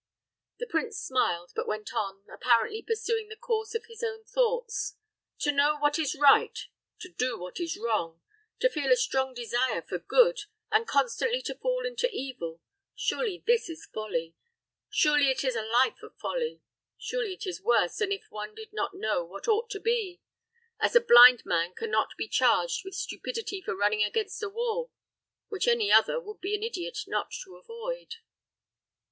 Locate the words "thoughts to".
4.23-5.51